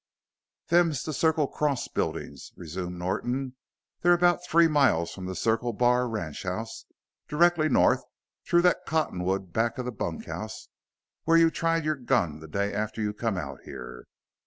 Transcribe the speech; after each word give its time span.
"Them's 0.69 1.03
the 1.03 1.13
Circle 1.13 1.47
Cross 1.47 1.89
buildings," 1.89 2.53
resumed 2.57 2.97
Norton. 2.97 3.53
"They're 4.01 4.13
about 4.15 4.43
three 4.43 4.67
miles 4.67 5.11
from 5.11 5.27
the 5.27 5.35
Circle 5.35 5.73
Bar 5.73 6.07
ranchhouse, 6.09 6.85
directly 7.27 7.69
north 7.69 8.01
through 8.43 8.63
that 8.63 8.87
cottonwood 8.87 9.53
back 9.53 9.77
of 9.77 9.85
the 9.85 9.91
bunkhouse 9.91 10.69
where 11.25 11.37
you 11.37 11.51
tried 11.51 11.85
your 11.85 11.97
gun 11.97 12.39
the 12.39 12.47
day 12.47 12.73
after 12.73 12.99
you 12.99 13.13
come 13.13 13.37
out 13.37 13.59
here. 13.65 14.07